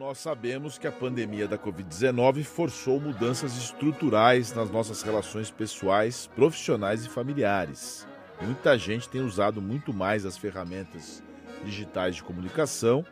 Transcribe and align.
nós 0.00 0.16
sabemos 0.16 0.78
que 0.78 0.86
a 0.86 0.92
pandemia 0.92 1.46
da 1.46 1.58
Covid-19 1.58 2.42
forçou 2.42 2.98
mudanças 2.98 3.54
estruturais 3.58 4.50
nas 4.54 4.70
nossas 4.70 5.02
relações 5.02 5.50
pessoais, 5.50 6.26
profissionais 6.26 7.04
e 7.04 7.08
familiares. 7.10 8.08
Muita 8.40 8.78
gente 8.78 9.10
tem 9.10 9.20
usado 9.20 9.60
muito 9.60 9.92
mais 9.92 10.24
as 10.24 10.38
ferramentas 10.38 11.22
digitais 11.66 12.16
de 12.16 12.22
comunicação 12.22 13.04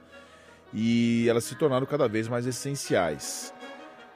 e 0.73 1.27
elas 1.29 1.45
se 1.45 1.55
tornaram 1.57 1.85
cada 1.85 2.09
vez 2.09 2.27
mais 2.27 2.47
essenciais. 2.47 3.53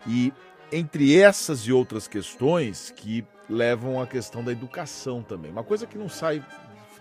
E 0.06 0.32
entre 0.72 1.20
essas 1.20 1.66
e 1.66 1.72
outras 1.74 2.08
questões 2.08 2.90
que 2.90 3.22
levam 3.50 4.00
à 4.00 4.06
questão 4.06 4.42
da 4.42 4.50
educação 4.50 5.22
também. 5.22 5.50
Uma 5.50 5.62
coisa 5.62 5.86
que 5.86 5.98
não 5.98 6.08
sai, 6.08 6.42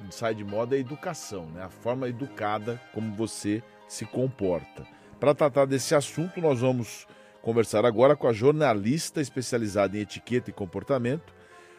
sai 0.09 0.35
de 0.35 0.43
moda 0.43 0.75
é 0.75 0.79
a 0.79 0.81
educação, 0.81 1.45
né? 1.45 1.63
a 1.63 1.69
forma 1.69 2.09
educada 2.09 2.77
como 2.93 3.15
você 3.15 3.63
se 3.87 4.05
comporta. 4.05 4.85
Para 5.21 5.35
tratar 5.35 5.65
desse 5.65 5.93
assunto, 5.93 6.41
nós 6.41 6.61
vamos 6.61 7.07
conversar 7.43 7.85
agora 7.85 8.15
com 8.15 8.27
a 8.27 8.33
jornalista 8.33 9.21
especializada 9.21 9.95
em 9.95 10.01
etiqueta 10.01 10.49
e 10.49 10.53
comportamento, 10.53 11.31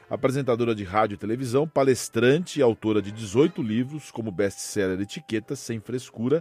apresentadora 0.08 0.76
de 0.76 0.84
rádio 0.84 1.16
e 1.16 1.18
televisão, 1.18 1.66
palestrante 1.66 2.60
e 2.60 2.62
autora 2.62 3.02
de 3.02 3.10
18 3.10 3.60
livros, 3.60 4.12
como 4.12 4.30
best-seller 4.30 5.00
Etiqueta 5.00 5.56
Sem 5.56 5.80
Frescura, 5.80 6.40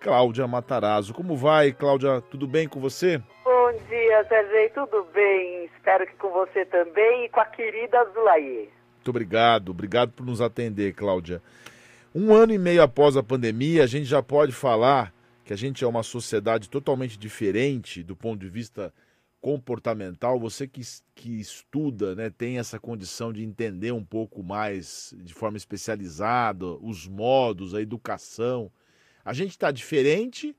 Cláudia 0.00 0.48
Matarazzo. 0.48 1.12
Como 1.12 1.36
vai, 1.36 1.70
Cláudia? 1.70 2.22
Tudo 2.22 2.46
bem 2.46 2.66
com 2.66 2.80
você? 2.80 3.18
Bom 3.44 3.70
dia, 3.90 4.24
Sergei. 4.26 4.70
Tudo 4.70 5.06
bem? 5.12 5.66
Espero 5.66 6.06
que 6.06 6.14
com 6.14 6.30
você 6.30 6.64
também 6.64 7.26
e 7.26 7.28
com 7.28 7.40
a 7.40 7.44
querida 7.44 8.06
Zulaí. 8.14 8.70
Muito 8.94 9.10
obrigado. 9.10 9.68
Obrigado 9.68 10.12
por 10.12 10.24
nos 10.24 10.40
atender, 10.40 10.94
Cláudia. 10.94 11.42
Um 12.14 12.32
ano 12.32 12.54
e 12.54 12.58
meio 12.58 12.80
após 12.80 13.18
a 13.18 13.22
pandemia, 13.22 13.84
a 13.84 13.86
gente 13.86 14.06
já 14.06 14.22
pode 14.22 14.52
falar 14.52 15.12
que 15.44 15.52
a 15.52 15.56
gente 15.56 15.84
é 15.84 15.86
uma 15.86 16.02
sociedade 16.02 16.68
totalmente 16.68 17.18
diferente 17.18 18.02
do 18.02 18.16
ponto 18.16 18.40
de 18.40 18.48
vista 18.48 18.92
comportamental, 19.40 20.38
você 20.38 20.68
que, 20.68 20.82
que 21.16 21.40
estuda, 21.40 22.14
né, 22.14 22.30
tem 22.30 22.60
essa 22.60 22.78
condição 22.78 23.32
de 23.32 23.42
entender 23.42 23.90
um 23.90 24.04
pouco 24.04 24.40
mais 24.40 25.12
de 25.18 25.34
forma 25.34 25.56
especializada 25.56 26.64
os 26.80 27.08
modos, 27.08 27.74
a 27.74 27.82
educação. 27.82 28.70
A 29.24 29.32
gente 29.32 29.50
está 29.50 29.72
diferente 29.72 30.56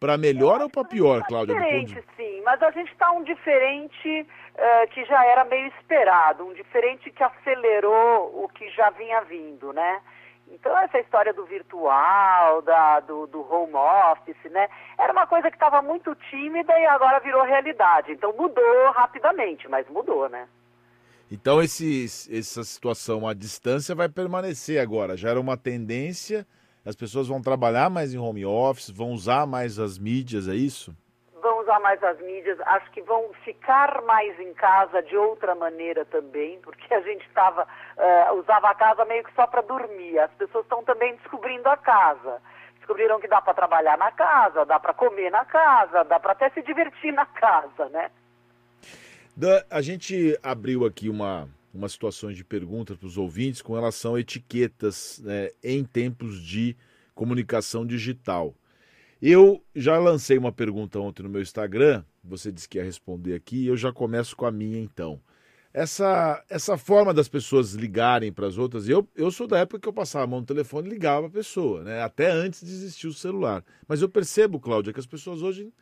para 0.00 0.18
melhor 0.18 0.60
ou 0.60 0.68
para 0.68 0.84
pior, 0.84 1.20
tá 1.20 1.26
Cláudia? 1.28 1.54
Diferente, 1.54 1.94
de... 1.94 2.16
sim, 2.16 2.42
mas 2.44 2.60
a 2.60 2.72
gente 2.72 2.90
está 2.90 3.12
um 3.12 3.22
diferente 3.22 4.26
uh, 4.54 4.88
que 4.90 5.04
já 5.04 5.24
era 5.24 5.44
meio 5.44 5.68
esperado, 5.68 6.44
um 6.44 6.54
diferente 6.54 7.10
que 7.10 7.22
acelerou 7.22 8.44
o 8.44 8.48
que 8.48 8.68
já 8.70 8.90
vinha 8.90 9.20
vindo, 9.22 9.72
né? 9.72 10.00
Então, 10.50 10.76
essa 10.78 10.98
história 10.98 11.32
do 11.32 11.44
virtual, 11.44 12.62
da, 12.62 13.00
do, 13.00 13.26
do 13.26 13.40
home 13.40 13.74
office, 13.74 14.50
né? 14.50 14.68
Era 14.98 15.12
uma 15.12 15.26
coisa 15.26 15.50
que 15.50 15.56
estava 15.56 15.82
muito 15.82 16.14
tímida 16.30 16.72
e 16.78 16.86
agora 16.86 17.20
virou 17.20 17.44
realidade. 17.44 18.12
Então, 18.12 18.34
mudou 18.36 18.90
rapidamente, 18.92 19.68
mas 19.68 19.88
mudou, 19.88 20.28
né? 20.28 20.48
Então, 21.30 21.60
essa 21.60 22.64
situação 22.64 23.28
à 23.28 23.34
distância 23.34 23.94
vai 23.94 24.08
permanecer 24.08 24.80
agora. 24.80 25.16
Já 25.16 25.30
era 25.30 25.40
uma 25.40 25.56
tendência, 25.56 26.46
as 26.84 26.96
pessoas 26.96 27.28
vão 27.28 27.42
trabalhar 27.42 27.90
mais 27.90 28.14
em 28.14 28.18
home 28.18 28.46
office, 28.46 28.88
vão 28.90 29.12
usar 29.12 29.46
mais 29.46 29.78
as 29.78 29.98
mídias, 29.98 30.48
é 30.48 30.54
isso? 30.54 30.96
Usar 31.68 31.80
mais 31.80 32.02
as 32.02 32.18
mídias, 32.20 32.58
acho 32.60 32.90
que 32.92 33.02
vão 33.02 33.30
ficar 33.44 34.00
mais 34.02 34.38
em 34.40 34.54
casa 34.54 35.02
de 35.02 35.14
outra 35.16 35.54
maneira 35.54 36.04
também, 36.06 36.58
porque 36.60 36.92
a 36.92 37.00
gente 37.02 37.28
tava, 37.34 37.64
uh, 37.64 38.34
usava 38.38 38.70
a 38.70 38.74
casa 38.74 39.04
meio 39.04 39.22
que 39.22 39.34
só 39.34 39.46
para 39.46 39.60
dormir. 39.60 40.18
As 40.18 40.32
pessoas 40.32 40.64
estão 40.64 40.82
também 40.82 41.14
descobrindo 41.16 41.68
a 41.68 41.76
casa. 41.76 42.40
Descobriram 42.76 43.20
que 43.20 43.28
dá 43.28 43.42
para 43.42 43.52
trabalhar 43.52 43.98
na 43.98 44.10
casa, 44.10 44.64
dá 44.64 44.80
para 44.80 44.94
comer 44.94 45.30
na 45.30 45.44
casa, 45.44 46.04
dá 46.04 46.18
para 46.18 46.32
até 46.32 46.48
se 46.50 46.62
divertir 46.62 47.12
na 47.12 47.26
casa, 47.26 47.90
né? 47.90 48.10
Da, 49.36 49.64
a 49.70 49.82
gente 49.82 50.38
abriu 50.42 50.86
aqui 50.86 51.10
uma, 51.10 51.46
uma 51.72 51.88
situação 51.88 52.32
de 52.32 52.42
perguntas 52.42 52.96
para 52.96 53.06
os 53.06 53.18
ouvintes 53.18 53.60
com 53.60 53.74
relação 53.74 54.14
a 54.14 54.20
etiquetas 54.20 55.20
né, 55.22 55.50
em 55.62 55.84
tempos 55.84 56.40
de 56.42 56.74
comunicação 57.14 57.86
digital. 57.86 58.54
Eu 59.20 59.64
já 59.74 59.98
lancei 59.98 60.38
uma 60.38 60.52
pergunta 60.52 61.00
ontem 61.00 61.24
no 61.24 61.28
meu 61.28 61.42
Instagram, 61.42 62.04
você 62.22 62.52
disse 62.52 62.68
que 62.68 62.78
ia 62.78 62.84
responder 62.84 63.34
aqui, 63.34 63.66
eu 63.66 63.76
já 63.76 63.92
começo 63.92 64.36
com 64.36 64.46
a 64.46 64.52
minha 64.52 64.78
então. 64.78 65.20
Essa, 65.74 66.42
essa 66.48 66.78
forma 66.78 67.12
das 67.12 67.28
pessoas 67.28 67.72
ligarem 67.72 68.32
para 68.32 68.46
as 68.46 68.56
outras, 68.56 68.88
eu, 68.88 69.06
eu 69.16 69.30
sou 69.30 69.46
da 69.46 69.58
época 69.58 69.80
que 69.80 69.88
eu 69.88 69.92
passava 69.92 70.24
a 70.24 70.26
mão 70.26 70.40
no 70.40 70.46
telefone 70.46 70.88
e 70.88 70.92
ligava 70.92 71.26
a 71.26 71.30
pessoa, 71.30 71.82
né? 71.82 72.00
até 72.00 72.30
antes 72.30 72.64
de 72.64 72.72
existir 72.72 73.08
o 73.08 73.12
celular. 73.12 73.64
Mas 73.86 74.00
eu 74.00 74.08
percebo, 74.08 74.60
Cláudia, 74.60 74.92
que 74.92 75.00
as 75.00 75.06
pessoas 75.06 75.42
hoje 75.42 75.72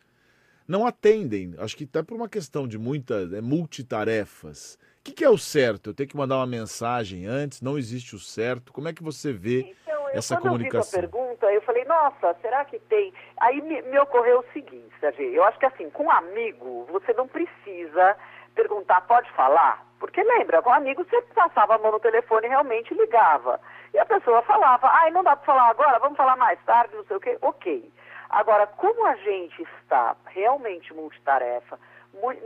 não 0.67 0.85
atendem. 0.85 1.53
Acho 1.59 1.77
que 1.77 1.85
até 1.85 2.03
por 2.03 2.15
uma 2.15 2.27
questão 2.27 2.67
de 2.67 2.77
muitas 2.77 3.31
é, 3.31 3.39
multitarefas. 3.39 4.77
O 4.99 5.03
que, 5.03 5.11
que, 5.13 5.23
é 5.23 5.29
o 5.29 5.37
certo? 5.37 5.91
Eu 5.91 5.93
tenho 5.93 6.09
que 6.09 6.17
mandar 6.17 6.37
uma 6.37 6.47
mensagem 6.47 7.25
antes? 7.25 7.61
Não 7.61 7.77
existe 7.77 8.15
o 8.15 8.19
certo? 8.19 8.73
Como 8.73 8.87
é 8.87 8.93
que 8.93 9.01
você 9.01 9.31
vê 9.31 9.73
então, 9.81 10.09
essa 10.09 10.35
quando 10.35 10.51
comunicação? 10.51 10.99
Eu 11.45 11.51
vi 11.51 11.51
a 11.51 11.51
pergunta, 11.51 11.51
eu 11.51 11.61
falei, 11.61 11.85
nossa, 11.85 12.33
será 12.41 12.65
que 12.65 12.79
tem? 12.79 13.13
Aí 13.39 13.61
me, 13.61 13.81
me 13.83 13.99
ocorreu 13.99 14.39
o 14.39 14.53
seguinte, 14.53 14.93
Sérgio, 14.99 15.25
eu 15.25 15.43
acho 15.43 15.59
que 15.59 15.65
assim, 15.65 15.89
com 15.89 16.05
um 16.05 16.11
amigo, 16.11 16.87
você 16.91 17.13
não 17.13 17.27
precisa 17.27 18.17
perguntar, 18.55 19.01
pode 19.01 19.29
falar? 19.31 19.85
Porque 19.99 20.21
lembra, 20.23 20.61
com 20.61 20.69
um 20.69 20.73
amigo 20.73 21.03
você 21.03 21.21
passava 21.33 21.75
a 21.75 21.77
mão 21.77 21.91
no 21.91 21.99
telefone 21.99 22.47
e 22.47 22.49
realmente 22.49 22.93
ligava. 22.93 23.59
E 23.93 23.99
a 23.99 24.05
pessoa 24.05 24.41
falava, 24.43 24.87
ai, 24.87 25.11
não 25.11 25.23
dá 25.23 25.35
para 25.35 25.45
falar 25.45 25.69
agora, 25.69 25.99
vamos 25.99 26.17
falar 26.17 26.35
mais 26.35 26.59
tarde, 26.65 26.95
não 26.95 27.05
sei 27.05 27.17
o 27.17 27.19
quê. 27.19 27.37
Ok. 27.41 27.91
Agora, 28.29 28.67
como 28.67 29.05
a 29.05 29.15
gente 29.15 29.61
está 29.81 30.15
realmente 30.25 30.93
multitarefa, 30.93 31.79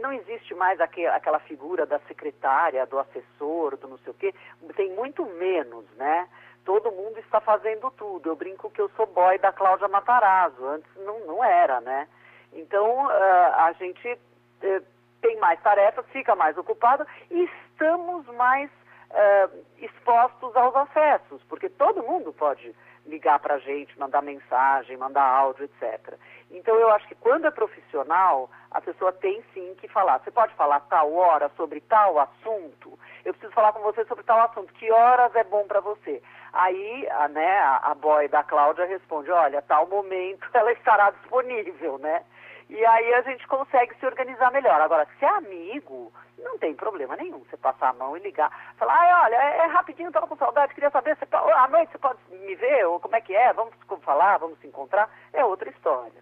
não 0.01 0.11
existe 0.13 0.53
mais 0.53 0.79
aquela 0.79 1.39
figura 1.39 1.85
da 1.85 1.99
secretária, 2.01 2.85
do 2.85 2.99
assessor, 2.99 3.77
do 3.77 3.87
não 3.87 3.97
sei 3.99 4.11
o 4.11 4.15
quê, 4.15 4.33
tem 4.75 4.91
muito 4.91 5.25
menos, 5.25 5.85
né? 5.95 6.27
Todo 6.71 6.89
mundo 6.89 7.19
está 7.19 7.41
fazendo 7.41 7.91
tudo. 7.91 8.29
Eu 8.29 8.35
brinco 8.37 8.69
que 8.69 8.79
eu 8.79 8.89
sou 8.95 9.05
boy 9.05 9.37
da 9.39 9.51
Cláudia 9.51 9.89
Matarazzo, 9.89 10.65
antes 10.65 10.89
não, 10.95 11.19
não 11.25 11.43
era, 11.43 11.81
né? 11.81 12.07
Então, 12.53 13.07
uh, 13.07 13.53
a 13.57 13.73
gente 13.77 14.07
uh, 14.07 14.85
tem 15.21 15.37
mais 15.37 15.59
tarefas, 15.61 16.05
fica 16.13 16.33
mais 16.33 16.57
ocupado 16.57 17.05
e 17.29 17.43
estamos 17.43 18.25
mais 18.37 18.69
uh, 18.69 19.65
expostos 19.79 20.55
aos 20.55 20.73
acessos, 20.73 21.43
porque 21.49 21.67
todo 21.67 22.03
mundo 22.03 22.31
pode 22.31 22.73
ligar 23.05 23.39
para 23.39 23.55
a 23.55 23.59
gente, 23.59 23.97
mandar 23.99 24.21
mensagem, 24.21 24.97
mandar 24.97 25.23
áudio, 25.23 25.65
etc. 25.65 26.15
Então, 26.51 26.75
eu 26.75 26.89
acho 26.91 27.07
que 27.07 27.15
quando 27.15 27.47
é 27.47 27.51
profissional, 27.51 28.49
a 28.69 28.81
pessoa 28.81 29.11
tem 29.11 29.43
sim 29.53 29.75
que 29.79 29.87
falar. 29.87 30.19
Você 30.19 30.31
pode 30.31 30.53
falar 30.55 30.79
tal 30.81 31.13
hora 31.13 31.49
sobre 31.55 31.79
tal 31.81 32.19
assunto? 32.19 32.99
Eu 33.23 33.33
preciso 33.33 33.53
falar 33.53 33.73
com 33.73 33.81
você 33.81 34.03
sobre 34.05 34.23
tal 34.23 34.39
assunto. 34.41 34.73
Que 34.73 34.91
horas 34.91 35.33
é 35.35 35.43
bom 35.43 35.65
para 35.65 35.79
você? 35.79 36.21
Aí, 36.53 37.07
a, 37.09 37.27
né, 37.27 37.59
a, 37.59 37.91
a 37.91 37.95
boy 37.95 38.27
da 38.27 38.43
Cláudia 38.43 38.85
responde, 38.85 39.31
olha, 39.31 39.61
tal 39.61 39.87
momento 39.87 40.47
ela 40.53 40.71
estará 40.73 41.11
disponível, 41.11 41.97
né? 41.97 42.23
E 42.69 42.85
aí 42.85 43.13
a 43.15 43.21
gente 43.23 43.45
consegue 43.47 43.93
se 43.99 44.05
organizar 44.05 44.51
melhor. 44.51 44.79
Agora, 44.79 45.05
se 45.19 45.25
é 45.25 45.29
amigo, 45.29 46.11
não 46.41 46.57
tem 46.57 46.73
problema 46.73 47.15
nenhum. 47.15 47.39
Você 47.39 47.57
passar 47.57 47.89
a 47.89 47.93
mão 47.93 48.15
e 48.17 48.19
ligar. 48.19 48.51
Falar, 48.77 48.93
ah, 48.93 49.23
olha, 49.25 49.35
é, 49.35 49.57
é 49.57 49.65
rapidinho, 49.67 50.07
estava 50.07 50.27
com 50.27 50.35
saudade, 50.35 50.73
queria 50.73 50.91
saber, 50.91 51.17
você, 51.17 51.25
à 51.33 51.67
noite 51.67 51.91
você 51.91 51.97
pode 51.97 52.19
me 52.29 52.55
ver? 52.55 52.85
Ou 52.85 52.99
como 52.99 53.15
é 53.15 53.21
que 53.21 53.35
é? 53.35 53.53
Vamos 53.53 53.73
falar, 54.03 54.37
vamos 54.37 54.59
se 54.59 54.67
encontrar? 54.67 55.09
É 55.31 55.43
outra 55.45 55.69
história. 55.69 56.21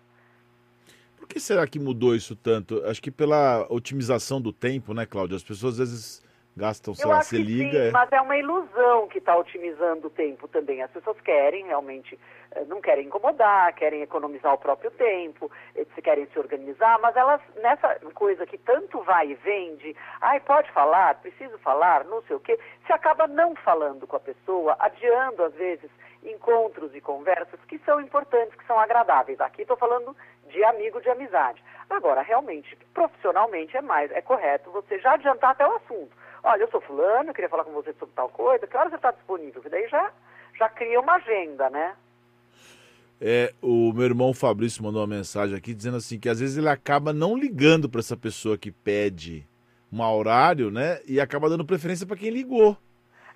Por 1.18 1.28
que 1.28 1.40
será 1.40 1.68
que 1.68 1.80
mudou 1.80 2.16
isso 2.16 2.36
tanto? 2.36 2.84
Acho 2.86 3.02
que 3.02 3.12
pela 3.12 3.66
otimização 3.70 4.42
do 4.42 4.54
tempo, 4.54 4.94
né, 4.94 5.06
Cláudia? 5.06 5.36
As 5.36 5.44
pessoas 5.44 5.74
às 5.74 5.80
vezes 5.80 6.29
gastam, 6.60 6.94
sei 6.94 7.06
Eu 7.06 7.10
lá, 7.10 7.22
você 7.24 7.38
liga. 7.38 7.72
Sim, 7.72 7.88
é... 7.88 7.92
Mas 7.92 8.12
é 8.12 8.22
uma 8.22 8.38
ilusão 8.38 9.08
que 9.08 9.18
está 9.18 9.36
otimizando 9.38 10.08
o 10.08 10.10
tempo 10.12 10.48
também. 10.48 10.84
As 10.84 10.92
pessoas 10.92 11.20
querem 11.22 11.66
realmente, 11.66 12.20
eh, 12.52 12.66
não 12.66 12.82
querem 12.82 13.08
incomodar, 13.08 13.74
querem 13.74 14.02
economizar 14.02 14.54
o 14.54 14.58
próprio 14.58 14.92
tempo, 14.92 15.50
se 15.96 16.02
querem 16.02 16.28
se 16.28 16.38
organizar, 16.38 17.00
mas 17.00 17.16
elas, 17.16 17.42
nessa 17.62 17.96
coisa 18.14 18.46
que 18.46 18.58
tanto 18.58 19.02
vai 19.02 19.32
e 19.32 19.36
vende, 19.36 19.96
ai, 20.22 20.40
pode 20.42 20.70
falar, 20.72 21.16
preciso 21.16 21.58
falar, 21.60 22.04
não 22.06 22.22
sei 22.24 22.36
o 22.36 22.40
quê, 22.40 22.60
se 22.86 22.94
acaba 22.94 23.28
não 23.28 23.56
falando 23.56 24.06
com 24.06 24.18
a 24.18 24.20
pessoa, 24.20 24.76
adiando 24.80 25.44
às 25.44 25.54
vezes 25.54 25.90
encontros 26.24 26.94
e 26.94 27.02
conversas 27.02 27.60
que 27.68 27.80
são 27.80 28.02
importantes, 28.02 28.56
que 28.56 28.66
são 28.66 28.78
agradáveis. 28.78 29.40
Aqui 29.40 29.62
estou 29.62 29.78
falando 29.78 30.16
de 30.50 30.64
amigo, 30.64 31.02
de 31.02 31.10
amizade. 31.10 31.64
Agora, 31.90 32.22
realmente, 32.22 32.76
profissionalmente 32.94 33.76
é 33.78 33.82
mais, 33.82 34.12
é 34.12 34.22
correto 34.22 34.72
você 34.72 35.00
já 35.00 35.14
adiantar 35.14 35.52
até 35.52 35.66
o 35.68 35.76
assunto. 35.76 36.19
Olha, 36.44 36.64
eu 36.64 36.72
sou 36.72 36.82
fulano, 36.82 37.30
eu 37.30 37.34
queria 37.34 37.50
falar 37.50 37.64
com 37.64 37.72
você 37.72 37.94
sobre 37.94 38.16
tal 38.16 38.30
coisa, 38.30 38.66
que 38.66 38.78
hora 38.78 38.90
você 38.90 38.96
está 38.96 39.12
disponível? 39.12 39.62
Que 39.62 39.70
daí 39.70 39.88
já, 39.88 40.12
já 40.58 40.70
cria 40.70 41.00
uma 41.00 41.16
agenda, 41.16 41.70
né? 41.70 41.96
É, 43.22 43.54
o 43.62 43.92
meu 43.92 44.06
irmão 44.06 44.34
Fabrício 44.34 44.82
mandou 44.82 45.02
uma 45.02 45.16
mensagem 45.16 45.58
aqui 45.58 45.74
dizendo 45.74 45.98
assim 45.98 46.18
que 46.18 46.30
às 46.30 46.40
vezes 46.40 46.58
ele 46.58 46.70
acaba 46.70 47.12
não 47.12 47.38
ligando 47.38 47.90
para 47.90 48.00
essa 48.00 48.16
pessoa 48.16 48.58
que 48.58 48.72
pede 48.72 49.46
um 49.92 50.02
horário, 50.02 50.72
né? 50.72 51.02
E 51.06 51.20
acaba 51.20 51.50
dando 51.50 51.66
preferência 51.66 52.08
para 52.08 52.16
quem 52.16 52.30
ligou. 52.30 52.78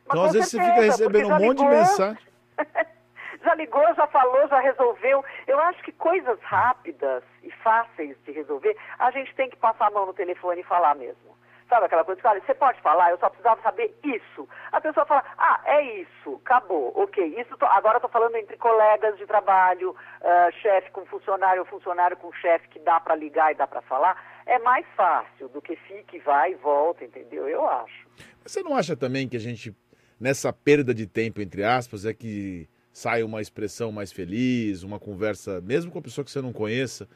Então, 0.05 0.23
às 0.23 0.33
vezes, 0.33 0.49
certeza, 0.49 0.73
você 0.73 0.81
fica 0.81 0.91
recebendo 0.91 1.27
um 1.27 1.39
monte 1.39 1.59
ligou, 1.59 1.69
de 1.69 1.75
mensagem. 1.75 2.23
já 3.43 3.55
ligou, 3.55 3.95
já 3.95 4.07
falou, 4.07 4.47
já 4.47 4.59
resolveu. 4.59 5.23
Eu 5.47 5.59
acho 5.59 5.83
que 5.83 5.91
coisas 5.91 6.39
rápidas 6.41 7.23
e 7.41 7.51
fáceis 7.51 8.15
de 8.25 8.31
resolver, 8.31 8.77
a 8.99 9.11
gente 9.11 9.33
tem 9.35 9.49
que 9.49 9.57
passar 9.57 9.87
a 9.87 9.91
mão 9.91 10.05
no 10.05 10.13
telefone 10.13 10.61
e 10.61 10.65
falar 10.65 10.95
mesmo. 10.95 11.32
Sabe 11.69 11.85
aquela 11.85 12.03
coisa 12.03 12.21
olha, 12.25 12.41
você 12.45 12.53
pode 12.53 12.79
falar, 12.81 13.11
eu 13.11 13.17
só 13.17 13.29
precisava 13.29 13.61
saber 13.61 13.95
isso. 14.03 14.47
A 14.71 14.79
pessoa 14.81 15.05
fala, 15.05 15.23
ah, 15.37 15.61
é 15.65 16.01
isso, 16.01 16.39
acabou, 16.45 16.93
ok. 16.95 17.39
Isso 17.39 17.57
tô, 17.57 17.65
agora 17.65 17.97
estou 17.97 18.09
falando 18.09 18.35
entre 18.35 18.57
colegas 18.57 19.17
de 19.17 19.25
trabalho, 19.25 19.91
uh, 19.91 20.51
chefe 20.61 20.91
com 20.91 21.05
funcionário, 21.05 21.65
funcionário 21.65 22.17
com 22.17 22.31
chefe, 22.33 22.67
que 22.69 22.79
dá 22.79 22.99
para 22.99 23.15
ligar 23.15 23.51
e 23.51 23.55
dá 23.55 23.65
para 23.65 23.81
falar. 23.81 24.21
É 24.45 24.59
mais 24.59 24.85
fácil 24.95 25.49
do 25.49 25.61
que 25.61 25.75
fique, 25.75 26.19
vai 26.19 26.51
e 26.51 26.55
volta, 26.55 27.03
entendeu? 27.03 27.47
Eu 27.47 27.67
acho. 27.67 28.07
Você 28.43 28.61
não 28.61 28.75
acha 28.75 28.95
também 28.95 29.27
que 29.27 29.37
a 29.37 29.39
gente, 29.39 29.75
nessa 30.19 30.51
perda 30.51 30.93
de 30.93 31.07
tempo, 31.07 31.41
entre 31.41 31.63
aspas, 31.63 32.05
é 32.05 32.13
que 32.13 32.67
sai 32.91 33.23
uma 33.23 33.41
expressão 33.41 33.91
mais 33.91 34.11
feliz, 34.11 34.83
uma 34.83 34.99
conversa, 34.99 35.59
mesmo 35.61 35.91
com 35.91 35.99
a 35.99 36.01
pessoa 36.01 36.23
que 36.23 36.31
você 36.31 36.41
não 36.41 36.53
conheça, 36.53 37.07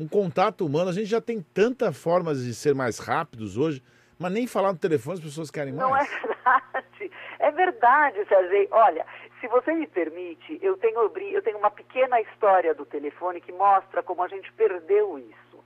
um 0.00 0.08
contato 0.08 0.64
humano, 0.64 0.88
a 0.88 0.94
gente 0.94 1.08
já 1.08 1.20
tem 1.20 1.42
tantas 1.42 1.94
formas 1.94 2.42
de 2.42 2.54
ser 2.54 2.74
mais 2.74 2.98
rápidos 2.98 3.58
hoje, 3.58 3.82
mas 4.18 4.32
nem 4.32 4.46
falar 4.46 4.72
no 4.72 4.78
telefone 4.78 5.18
as 5.18 5.24
pessoas 5.24 5.50
querem 5.50 5.74
mais. 5.74 5.86
Não 5.86 5.94
é 5.94 6.04
verdade. 6.04 7.12
É 7.38 7.50
verdade, 7.50 8.24
Sérgio. 8.26 8.68
Olha, 8.70 9.04
se 9.40 9.46
você 9.48 9.74
me 9.74 9.86
permite, 9.86 10.58
eu 10.62 10.78
tenho, 10.78 11.00
eu 11.00 11.42
tenho 11.42 11.58
uma 11.58 11.70
pequena 11.70 12.18
história 12.22 12.74
do 12.74 12.86
telefone 12.86 13.42
que 13.42 13.52
mostra 13.52 14.02
como 14.02 14.22
a 14.22 14.28
gente 14.28 14.50
perdeu 14.54 15.18
isso. 15.18 15.62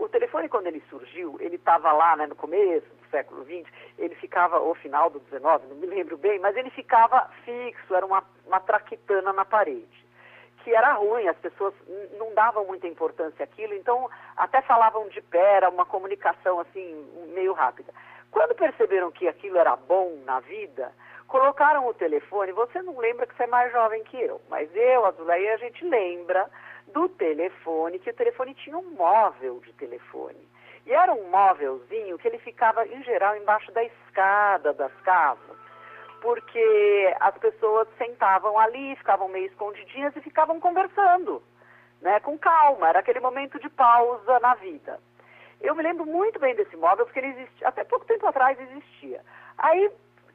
O 0.00 0.08
telefone, 0.08 0.48
quando 0.48 0.66
ele 0.66 0.82
surgiu, 0.90 1.36
ele 1.38 1.54
estava 1.54 1.92
lá 1.92 2.16
né, 2.16 2.26
no 2.26 2.34
começo 2.34 2.86
do 2.86 3.10
século 3.10 3.44
XX, 3.44 3.72
ele 3.96 4.14
ficava, 4.16 4.58
ou 4.58 4.74
final 4.74 5.08
do 5.08 5.20
XIX, 5.20 5.42
não 5.68 5.76
me 5.76 5.86
lembro 5.86 6.18
bem, 6.18 6.40
mas 6.40 6.56
ele 6.56 6.70
ficava 6.70 7.30
fixo, 7.44 7.94
era 7.94 8.04
uma, 8.04 8.24
uma 8.44 8.58
traquitana 8.58 9.32
na 9.32 9.44
parede 9.44 10.07
que 10.62 10.74
era 10.74 10.92
ruim, 10.94 11.26
as 11.28 11.36
pessoas 11.38 11.74
não 12.18 12.34
davam 12.34 12.64
muita 12.66 12.86
importância 12.86 13.44
àquilo, 13.44 13.74
então 13.74 14.08
até 14.36 14.60
falavam 14.62 15.08
de 15.08 15.20
pé, 15.20 15.56
era 15.56 15.68
uma 15.68 15.84
comunicação 15.84 16.60
assim, 16.60 17.06
meio 17.34 17.52
rápida. 17.52 17.92
Quando 18.30 18.54
perceberam 18.54 19.10
que 19.10 19.26
aquilo 19.26 19.58
era 19.58 19.74
bom 19.76 20.18
na 20.24 20.40
vida, 20.40 20.92
colocaram 21.26 21.86
o 21.86 21.94
telefone, 21.94 22.52
você 22.52 22.82
não 22.82 22.98
lembra 22.98 23.26
que 23.26 23.34
você 23.34 23.44
é 23.44 23.46
mais 23.46 23.72
jovem 23.72 24.04
que 24.04 24.20
eu, 24.20 24.40
mas 24.48 24.68
eu, 24.74 25.06
a 25.06 25.12
Zuleia, 25.12 25.54
a 25.54 25.58
gente 25.58 25.84
lembra 25.84 26.48
do 26.88 27.08
telefone, 27.08 27.98
que 27.98 28.10
o 28.10 28.14
telefone 28.14 28.54
tinha 28.54 28.76
um 28.76 28.90
móvel 28.90 29.60
de 29.60 29.72
telefone. 29.74 30.48
E 30.86 30.92
era 30.92 31.12
um 31.12 31.28
móvelzinho 31.30 32.18
que 32.18 32.26
ele 32.26 32.38
ficava, 32.38 32.86
em 32.86 33.02
geral, 33.02 33.36
embaixo 33.36 33.70
da 33.72 33.84
escada 33.84 34.72
das 34.72 34.92
casas 35.02 35.67
porque 36.20 37.16
as 37.20 37.36
pessoas 37.38 37.88
sentavam 37.96 38.58
ali, 38.58 38.96
ficavam 38.96 39.28
meio 39.28 39.46
escondidinhas 39.46 40.14
e 40.16 40.20
ficavam 40.20 40.60
conversando, 40.60 41.42
né, 42.00 42.20
com 42.20 42.38
calma, 42.38 42.88
era 42.88 43.00
aquele 43.00 43.20
momento 43.20 43.58
de 43.58 43.68
pausa 43.68 44.38
na 44.40 44.54
vida. 44.54 45.00
Eu 45.60 45.74
me 45.74 45.82
lembro 45.82 46.06
muito 46.06 46.38
bem 46.38 46.54
desse 46.54 46.76
móvel, 46.76 47.04
porque 47.04 47.18
ele 47.18 47.28
existia, 47.28 47.68
até 47.68 47.84
pouco 47.84 48.06
tempo 48.06 48.26
atrás 48.26 48.58
existia. 48.60 49.20
Aí, 49.58 49.90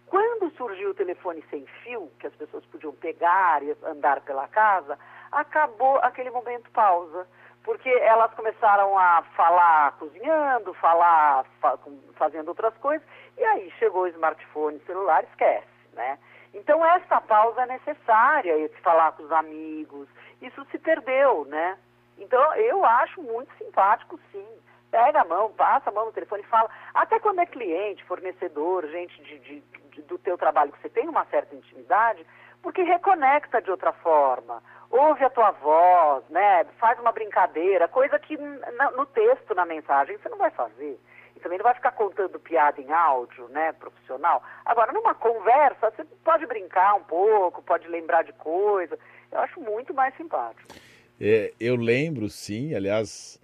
quando 0.07 0.51
surgiu 0.51 0.89
o 0.89 0.93
telefone 0.93 1.43
sem 1.49 1.65
fio, 1.65 2.11
que 2.19 2.27
as 2.27 2.35
pessoas 2.35 2.65
podiam 2.65 2.93
pegar 2.93 3.63
e 3.63 3.75
andar 3.85 4.19
pela 4.21 4.47
casa, 4.49 4.99
acabou 5.31 5.97
aquele 5.97 6.29
momento 6.29 6.69
pausa 6.71 7.25
porque 7.63 7.89
elas 7.89 8.33
começaram 8.33 8.97
a 8.99 9.23
falar 9.37 9.93
cozinhando, 9.93 10.73
falar 10.73 11.45
fa 11.61 11.79
fazendo 12.15 12.49
outras 12.49 12.75
coisas, 12.79 13.07
e 13.37 13.43
aí 13.43 13.71
chegou 13.79 14.01
o 14.01 14.07
smartphone, 14.07 14.81
celular, 14.85 15.23
esquece 15.23 15.72
né? 15.93 16.17
Então 16.53 16.85
essa 16.85 17.19
pausa 17.21 17.63
é 17.63 17.65
necessária, 17.65 18.57
esse 18.59 18.79
falar 18.81 19.11
com 19.13 19.23
os 19.23 19.31
amigos, 19.31 20.07
isso 20.41 20.65
se 20.71 20.77
perdeu, 20.77 21.45
né? 21.45 21.77
Então 22.17 22.55
eu 22.55 22.85
acho 22.85 23.21
muito 23.21 23.51
simpático, 23.57 24.19
sim. 24.31 24.45
Pega 24.91 25.21
a 25.21 25.25
mão, 25.25 25.51
passa 25.53 25.89
a 25.89 25.93
mão 25.93 26.05
no 26.05 26.11
telefone 26.11 26.43
fala. 26.43 26.69
Até 26.93 27.19
quando 27.19 27.39
é 27.39 27.45
cliente, 27.47 28.03
fornecedor, 28.03 28.87
gente 28.89 29.19
de, 29.23 29.39
de, 29.39 29.63
de, 29.89 30.01
do 30.03 30.19
teu 30.19 30.37
trabalho 30.37 30.71
que 30.71 30.79
você 30.79 30.89
tem 30.89 31.09
uma 31.09 31.25
certa 31.25 31.55
intimidade, 31.55 32.23
porque 32.61 32.83
reconecta 32.83 33.59
de 33.59 33.71
outra 33.71 33.91
forma. 33.91 34.61
Ouve 34.91 35.25
a 35.25 35.29
tua 35.31 35.49
voz, 35.49 36.23
né? 36.29 36.65
Faz 36.77 36.99
uma 36.99 37.11
brincadeira, 37.11 37.87
coisa 37.87 38.19
que 38.19 38.37
no 38.37 39.05
texto, 39.07 39.55
na 39.55 39.65
mensagem, 39.65 40.15
você 40.17 40.29
não 40.29 40.37
vai 40.37 40.51
fazer 40.51 40.99
também 41.43 41.57
não 41.57 41.63
vai 41.63 41.75
ficar 41.75 41.91
contando 41.91 42.39
piada 42.39 42.81
em 42.81 42.91
áudio, 42.91 43.47
né, 43.49 43.73
profissional. 43.73 44.41
Agora, 44.65 44.93
numa 44.93 45.13
conversa, 45.13 45.91
você 45.91 46.05
pode 46.23 46.45
brincar 46.47 46.95
um 46.95 47.03
pouco, 47.03 47.61
pode 47.61 47.87
lembrar 47.87 48.23
de 48.23 48.31
coisa. 48.33 48.97
Eu 49.31 49.39
acho 49.39 49.59
muito 49.59 49.93
mais 49.93 50.15
simpático. 50.15 50.73
É, 51.19 51.53
eu 51.59 51.75
lembro, 51.75 52.29
sim, 52.29 52.73
aliás, 52.73 53.39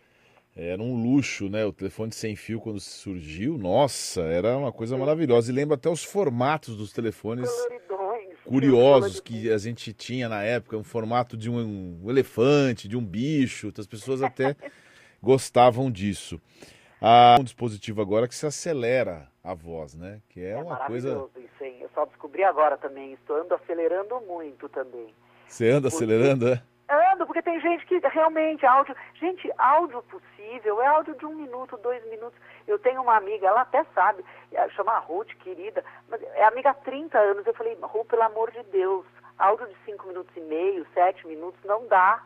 era 0.55 0.81
um 0.81 1.03
luxo, 1.03 1.49
né? 1.49 1.65
O 1.65 1.73
telefone 1.73 2.11
sem 2.11 2.35
fio 2.35 2.59
quando 2.59 2.79
surgiu, 2.79 3.57
nossa, 3.57 4.21
era 4.21 4.57
uma 4.57 4.71
coisa 4.71 4.97
maravilhosa. 4.97 5.51
E 5.51 5.55
lembro 5.55 5.75
até 5.75 5.89
os 5.89 6.03
formatos 6.03 6.77
dos 6.77 6.93
telefones 6.93 7.49
curiosos 8.45 9.19
que 9.19 9.51
a 9.51 9.57
gente 9.57 9.93
tinha 9.93 10.27
na 10.27 10.41
época, 10.41 10.75
um 10.75 10.83
formato 10.83 11.37
de 11.37 11.49
um, 11.49 11.99
um 12.03 12.09
elefante, 12.09 12.87
de 12.87 12.97
um 12.97 13.05
bicho. 13.05 13.71
As 13.77 13.85
pessoas 13.85 14.23
até 14.23 14.55
gostavam 15.21 15.91
disso 15.91 16.41
um 17.01 17.43
dispositivo 17.43 18.01
agora 18.01 18.27
que 18.27 18.35
se 18.35 18.45
acelera 18.45 19.27
a 19.43 19.53
voz, 19.53 19.95
né? 19.95 20.21
Que 20.29 20.43
é, 20.43 20.51
é 20.51 20.57
uma 20.57 20.77
coisa. 20.77 21.29
Isso, 21.37 21.63
hein? 21.63 21.77
Eu 21.81 21.89
só 21.93 22.05
descobri 22.05 22.43
agora 22.43 22.77
também. 22.77 23.13
Estou 23.13 23.37
ando 23.37 23.53
acelerando 23.55 24.19
muito 24.21 24.67
também. 24.69 25.13
Você 25.47 25.69
anda 25.69 25.89
porque... 25.89 26.03
acelerando, 26.03 26.49
é? 26.49 26.61
Ando, 27.13 27.27
porque 27.27 27.41
tem 27.41 27.59
gente 27.61 27.85
que 27.85 27.99
realmente 27.99 28.65
áudio. 28.65 28.95
Gente, 29.15 29.51
áudio 29.57 30.01
possível 30.03 30.81
é 30.81 30.87
áudio 30.87 31.15
de 31.15 31.25
um 31.25 31.35
minuto, 31.35 31.77
dois 31.77 32.03
minutos. 32.09 32.39
Eu 32.67 32.79
tenho 32.79 33.01
uma 33.01 33.15
amiga, 33.15 33.47
ela 33.47 33.61
até 33.61 33.83
sabe, 33.93 34.23
chama 34.75 34.97
Ruth, 34.99 35.29
querida, 35.39 35.83
mas 36.09 36.21
é 36.21 36.45
amiga 36.45 36.71
há 36.71 36.73
30 36.73 37.17
anos. 37.17 37.45
Eu 37.45 37.53
falei, 37.53 37.77
Ruth, 37.81 38.07
pelo 38.07 38.23
amor 38.23 38.51
de 38.51 38.63
Deus, 38.71 39.05
áudio 39.37 39.67
de 39.67 39.75
cinco 39.85 40.07
minutos 40.07 40.35
e 40.35 40.41
meio, 40.41 40.85
sete 40.93 41.25
minutos, 41.27 41.59
não 41.63 41.87
dá, 41.87 42.23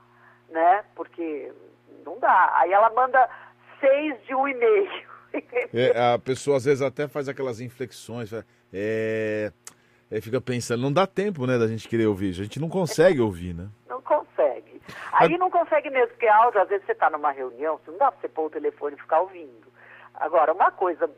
né? 0.50 0.86
Porque 0.96 1.52
não 2.06 2.18
dá. 2.20 2.52
Aí 2.56 2.72
ela 2.72 2.90
manda 2.92 3.30
seis 3.84 4.16
de 4.26 4.34
um 4.34 4.48
e 4.48 4.54
meio. 4.54 5.14
É, 5.74 6.14
a 6.14 6.20
pessoa 6.20 6.58
às 6.58 6.66
vezes 6.66 6.84
até 6.84 7.08
faz 7.08 7.28
aquelas 7.28 7.60
inflexões, 7.60 8.32
é, 8.32 9.52
é, 10.12 10.22
fica 10.22 10.40
pensando, 10.40 10.84
não 10.84 10.94
dá 10.94 11.08
tempo, 11.08 11.48
né, 11.48 11.58
da 11.58 11.66
gente 11.66 11.88
querer 11.88 12.06
ouvir, 12.06 12.30
a 12.30 12.34
gente 12.44 12.60
não 12.60 12.70
consegue 12.70 13.20
ouvir, 13.20 13.56
né? 13.56 13.68
Não 13.90 14.00
consegue. 14.00 14.80
Aí 15.12 15.34
a... 15.34 15.38
não 15.40 15.50
consegue 15.50 15.90
mesmo, 15.90 16.10
porque 16.10 16.28
áudio, 16.28 16.62
às 16.62 16.70
vezes 16.70 16.86
você 16.86 16.92
está 16.92 17.10
numa 17.10 17.32
reunião, 17.32 17.80
você 17.84 17.90
não 17.90 17.98
dá 17.98 18.12
para 18.12 18.22
você 18.22 18.30
pôr 18.30 18.46
o 18.46 18.50
telefone 18.52 18.96
e 18.96 19.02
ficar 19.02 19.22
ouvindo. 19.22 19.74
Agora, 20.14 20.54
uma 20.54 20.70
coisa 20.70 21.10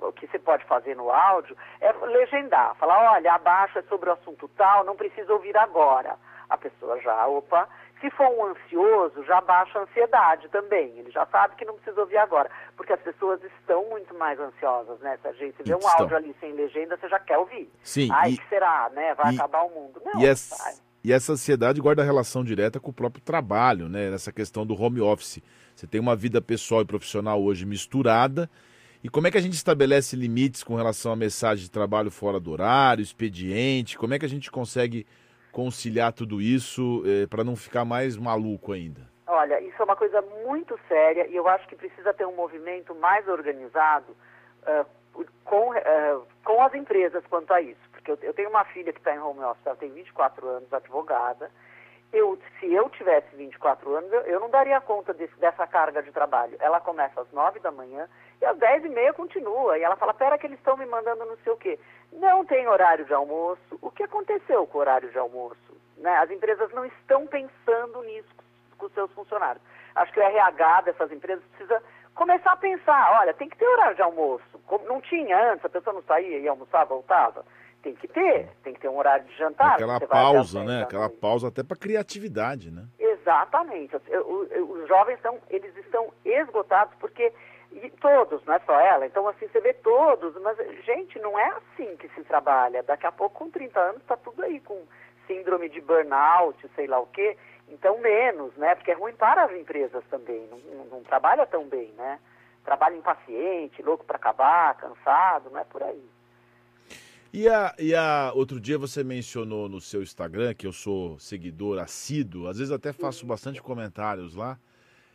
o 0.00 0.12
que 0.12 0.26
você 0.26 0.38
pode 0.38 0.64
fazer 0.64 0.96
no 0.96 1.10
áudio 1.10 1.56
é 1.80 1.92
legendar, 1.92 2.74
falar, 2.76 3.12
olha, 3.12 3.34
abaixo 3.34 3.78
é 3.78 3.82
sobre 3.82 4.08
o 4.08 4.12
assunto 4.12 4.48
tal, 4.56 4.84
não 4.84 4.96
precisa 4.96 5.32
ouvir 5.32 5.56
agora. 5.56 6.16
A 6.48 6.56
pessoa 6.56 7.00
já, 7.00 7.26
opa, 7.28 7.68
se 8.00 8.10
for 8.10 8.26
um 8.28 8.46
ansioso, 8.46 9.22
já 9.24 9.40
baixa 9.40 9.78
a 9.78 9.82
ansiedade 9.82 10.48
também. 10.48 10.98
Ele 10.98 11.10
já 11.10 11.26
sabe 11.26 11.56
que 11.56 11.64
não 11.64 11.74
precisa 11.74 12.00
ouvir 12.00 12.16
agora. 12.16 12.50
Porque 12.76 12.92
as 12.92 13.00
pessoas 13.00 13.40
estão 13.42 13.88
muito 13.90 14.14
mais 14.14 14.38
ansiosas, 14.40 14.98
né, 15.00 15.18
Serginho? 15.22 15.52
Você 15.56 15.62
vê 15.62 15.74
um 15.74 15.88
áudio 15.88 16.16
ali 16.16 16.34
sem 16.40 16.52
legenda, 16.52 16.96
você 16.96 17.08
já 17.08 17.18
quer 17.18 17.38
ouvir. 17.38 17.70
Sim. 17.82 18.08
Ai, 18.12 18.32
e, 18.32 18.38
que 18.38 18.48
será, 18.48 18.90
né? 18.94 19.14
Vai 19.14 19.32
e, 19.32 19.36
acabar 19.36 19.62
o 19.62 19.70
mundo. 19.70 20.00
Não, 20.04 20.20
e 20.20 20.26
essa, 20.26 20.80
e 21.04 21.12
essa 21.12 21.32
ansiedade 21.32 21.80
guarda 21.80 22.02
relação 22.02 22.42
direta 22.42 22.80
com 22.80 22.90
o 22.90 22.94
próprio 22.94 23.22
trabalho, 23.22 23.88
né? 23.88 24.10
Nessa 24.10 24.32
questão 24.32 24.66
do 24.66 24.80
home 24.80 25.00
office. 25.00 25.42
Você 25.74 25.86
tem 25.86 26.00
uma 26.00 26.16
vida 26.16 26.40
pessoal 26.40 26.82
e 26.82 26.86
profissional 26.86 27.42
hoje 27.42 27.66
misturada. 27.66 28.50
E 29.02 29.08
como 29.08 29.26
é 29.26 29.30
que 29.30 29.38
a 29.38 29.40
gente 29.40 29.54
estabelece 29.54 30.14
limites 30.14 30.62
com 30.62 30.74
relação 30.74 31.12
à 31.12 31.16
mensagem 31.16 31.64
de 31.64 31.70
trabalho 31.70 32.10
fora 32.10 32.38
do 32.38 32.50
horário, 32.50 33.02
expediente? 33.02 33.96
Como 33.96 34.12
é 34.12 34.18
que 34.18 34.26
a 34.26 34.28
gente 34.28 34.50
consegue 34.50 35.06
conciliar 35.52 36.12
tudo 36.12 36.40
isso 36.40 37.02
eh, 37.06 37.26
para 37.26 37.44
não 37.44 37.56
ficar 37.56 37.84
mais 37.84 38.16
maluco 38.16 38.72
ainda? 38.72 39.08
Olha, 39.26 39.60
isso 39.60 39.80
é 39.80 39.84
uma 39.84 39.94
coisa 39.94 40.20
muito 40.44 40.78
séria 40.88 41.26
e 41.28 41.36
eu 41.36 41.46
acho 41.46 41.66
que 41.68 41.76
precisa 41.76 42.12
ter 42.12 42.26
um 42.26 42.34
movimento 42.34 42.94
mais 42.96 43.28
organizado 43.28 44.16
uh, 44.62 45.24
com, 45.44 45.70
uh, 45.70 46.26
com 46.44 46.62
as 46.62 46.74
empresas 46.74 47.24
quanto 47.30 47.52
a 47.52 47.60
isso. 47.60 47.80
Porque 47.92 48.10
eu, 48.10 48.18
eu 48.22 48.34
tenho 48.34 48.50
uma 48.50 48.64
filha 48.64 48.92
que 48.92 48.98
está 48.98 49.14
em 49.14 49.20
home 49.20 49.40
office, 49.40 49.64
ela 49.64 49.76
tem 49.76 49.90
24 49.92 50.48
anos, 50.48 50.72
advogada. 50.72 51.48
Eu, 52.12 52.36
se 52.58 52.72
eu 52.72 52.90
tivesse 52.90 53.36
24 53.36 53.94
anos, 53.94 54.12
eu, 54.12 54.20
eu 54.22 54.40
não 54.40 54.50
daria 54.50 54.80
conta 54.80 55.14
desse, 55.14 55.38
dessa 55.38 55.64
carga 55.64 56.02
de 56.02 56.10
trabalho. 56.10 56.56
Ela 56.58 56.80
começa 56.80 57.20
às 57.20 57.30
9 57.30 57.60
da 57.60 57.70
manhã 57.70 58.08
e 58.40 58.44
às 58.44 58.56
10 58.58 58.84
e 58.86 58.88
meia 58.88 59.12
continua. 59.12 59.78
E 59.78 59.82
ela 59.82 59.96
fala, 59.96 60.14
pera 60.14 60.38
que 60.38 60.46
eles 60.46 60.58
estão 60.58 60.76
me 60.76 60.86
mandando 60.86 61.24
não 61.24 61.36
sei 61.44 61.52
o 61.52 61.56
quê. 61.56 61.78
Não 62.12 62.44
tem 62.44 62.66
horário 62.66 63.04
de 63.04 63.12
almoço. 63.12 63.78
O 63.80 63.90
que 63.90 64.02
aconteceu 64.02 64.66
com 64.66 64.78
o 64.78 64.80
horário 64.80 65.10
de 65.10 65.18
almoço? 65.18 65.76
Né? 65.98 66.16
As 66.16 66.30
empresas 66.30 66.72
não 66.72 66.84
estão 66.84 67.26
pensando 67.26 68.02
nisso 68.02 68.28
com 68.78 68.86
os 68.86 68.92
seus 68.92 69.12
funcionários. 69.12 69.62
Acho 69.94 70.12
que 70.12 70.20
o 70.20 70.22
RH 70.22 70.80
dessas 70.82 71.12
empresas 71.12 71.44
precisa 71.44 71.82
começar 72.14 72.52
a 72.52 72.56
pensar, 72.56 73.18
olha, 73.20 73.34
tem 73.34 73.48
que 73.48 73.56
ter 73.56 73.66
horário 73.66 73.96
de 73.96 74.02
almoço. 74.02 74.58
Como 74.66 74.86
não 74.86 75.00
tinha 75.00 75.52
antes, 75.52 75.64
a 75.64 75.68
pessoa 75.68 75.94
não 75.94 76.02
saía, 76.02 76.38
ia 76.38 76.50
almoçar, 76.50 76.84
voltava. 76.84 77.44
tem 77.82 77.94
que 77.94 78.08
ter, 78.08 78.48
tem 78.62 78.74
que 78.74 78.80
ter 78.80 78.88
um 78.88 78.98
horário 78.98 79.24
de 79.26 79.36
jantar. 79.36 79.74
Aquela 79.74 80.00
pausa, 80.00 80.64
né? 80.64 80.82
Aquela 80.82 81.08
pausa 81.10 81.48
até 81.48 81.62
para 81.62 81.76
criatividade, 81.76 82.70
né? 82.70 82.86
Exatamente. 82.98 83.96
Os 83.96 84.88
jovens 84.88 85.16
estão, 85.16 85.38
eles 85.48 85.76
estão 85.76 86.12
esgotados 86.24 86.94
porque 86.98 87.32
e 87.72 87.90
todos, 88.00 88.44
não 88.44 88.54
é 88.54 88.58
só 88.60 88.78
ela. 88.80 89.06
Então, 89.06 89.26
assim, 89.28 89.46
você 89.48 89.60
vê 89.60 89.72
todos, 89.74 90.34
mas, 90.42 90.56
gente, 90.84 91.18
não 91.18 91.38
é 91.38 91.48
assim 91.48 91.96
que 91.96 92.08
se 92.10 92.22
trabalha. 92.24 92.82
Daqui 92.82 93.06
a 93.06 93.12
pouco, 93.12 93.38
com 93.38 93.50
30 93.50 93.80
anos, 93.80 94.02
está 94.02 94.16
tudo 94.16 94.42
aí 94.42 94.60
com 94.60 94.82
síndrome 95.26 95.68
de 95.68 95.80
burnout, 95.80 96.58
sei 96.74 96.86
lá 96.86 96.98
o 96.98 97.06
quê. 97.06 97.36
Então, 97.68 98.00
menos, 98.00 98.54
né? 98.56 98.74
Porque 98.74 98.90
é 98.90 98.94
ruim 98.94 99.14
para 99.14 99.44
as 99.44 99.52
empresas 99.52 100.02
também. 100.10 100.46
Não, 100.50 100.58
não, 100.58 100.84
não 100.86 101.02
trabalha 101.04 101.46
tão 101.46 101.68
bem, 101.68 101.92
né? 101.96 102.18
Trabalha 102.64 102.96
impaciente, 102.96 103.82
louco 103.82 104.04
para 104.04 104.16
acabar, 104.16 104.76
cansado, 104.76 105.50
não 105.50 105.60
é 105.60 105.64
por 105.64 105.82
aí. 105.82 106.02
E 107.32 107.48
a, 107.48 107.72
e 107.78 107.94
a 107.94 108.32
outro 108.34 108.60
dia 108.60 108.76
você 108.76 109.04
mencionou 109.04 109.68
no 109.68 109.80
seu 109.80 110.02
Instagram, 110.02 110.52
que 110.52 110.66
eu 110.66 110.72
sou 110.72 111.16
seguidor 111.20 111.78
assíduo, 111.78 112.48
às 112.48 112.58
vezes 112.58 112.72
até 112.72 112.92
faço 112.92 113.24
bastante 113.24 113.62
comentários 113.62 114.34
lá, 114.34 114.58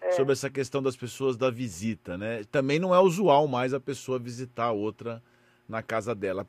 é. 0.01 0.11
sobre 0.11 0.33
essa 0.33 0.49
questão 0.49 0.81
das 0.81 0.95
pessoas 0.95 1.37
da 1.37 1.49
visita, 1.49 2.17
né? 2.17 2.43
Também 2.51 2.79
não 2.79 2.93
é 2.93 2.99
usual 2.99 3.47
mais 3.47 3.73
a 3.73 3.79
pessoa 3.79 4.19
visitar 4.19 4.71
outra 4.71 5.21
na 5.67 5.81
casa 5.81 6.13
dela. 6.13 6.45